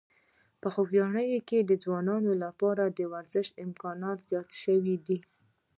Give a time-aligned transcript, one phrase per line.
[0.61, 5.17] په خوږیاڼي کې د ځوانانو لپاره د ورزش امکانات زیات شوي دي.